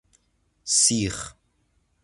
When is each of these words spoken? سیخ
سیخ 0.63 1.17